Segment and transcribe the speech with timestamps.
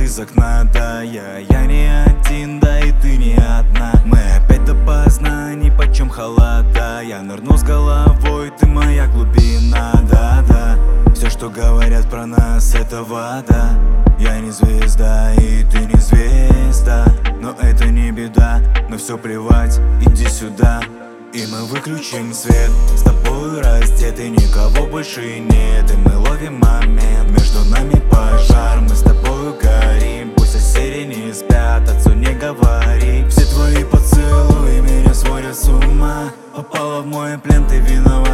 [0.00, 3.92] из окна Да, я, я не один, да и ты не одна.
[4.04, 7.00] Мы опять допоздна, ни почем холода.
[7.02, 10.78] Я нырну с головой, ты моя глубина Да, да,
[11.14, 13.70] все, что говорят про нас, это вода
[14.18, 17.06] Я не звезда, и ты не звезда.
[17.40, 20.80] Но это не беда, но все плевать, иди сюда.
[21.32, 25.90] И мы выключим свет С тобой раздеты, никого больше нет.
[25.90, 26.87] И мы ловим момент,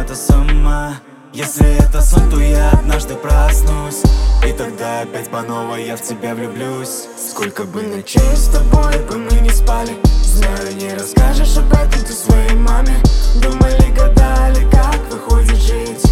[0.05, 1.01] виновата сама
[1.33, 4.03] если это сон, то я однажды проснусь.
[4.47, 7.07] И тогда опять по новой я в тебя влюблюсь.
[7.29, 9.97] Сколько бы ночей с тобой бы мы не спали.
[10.23, 12.95] Знаю, не расскажешь об этом ты своей маме.
[13.41, 16.05] Думали, гадали, как выходит жить.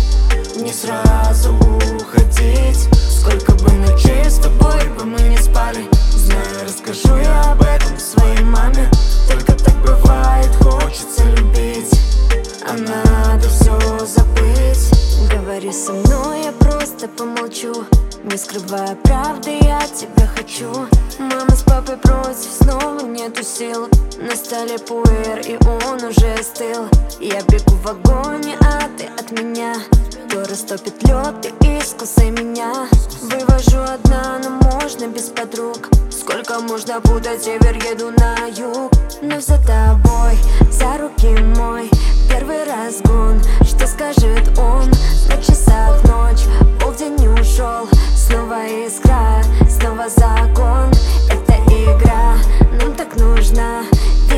[0.57, 2.89] Не сразу уходить.
[3.17, 5.87] Сколько бы ночей с тобой бы мы не спали.
[6.11, 8.89] Знаю, расскажу я об этом своей маме.
[9.29, 11.97] Только так бывает, хочется любить.
[12.67, 13.22] А забыть
[15.53, 17.85] Говори со мной, я просто помолчу.
[18.23, 20.67] Не скрывая правды, я тебя хочу.
[21.19, 23.87] Мама с папой против, снова нету сил.
[24.17, 26.87] На столе пуэр, и он уже остыл.
[27.19, 29.75] Я бегу в огонь, а ты от меня.
[30.25, 32.87] Кто растопит лед, ты искусай меня.
[33.21, 35.87] Вывожу одна, но можно без подруг.
[36.09, 38.91] Сколько можно путать, север еду на юг.
[39.21, 40.35] Но за тобой,
[40.71, 41.27] за руки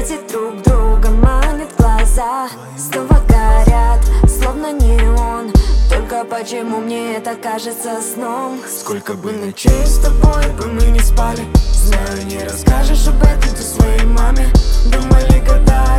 [0.08, 2.48] Видеть друг друга манит глаза.
[2.78, 5.52] Снова горят, словно неон
[5.90, 8.60] Только почему мне это кажется сном?
[8.68, 11.42] Сколько бы ночей с тобой бы мы не спали.
[11.74, 14.48] Знаю, не расскажешь об этом ты своей маме.
[14.92, 15.95] Думали, гадали,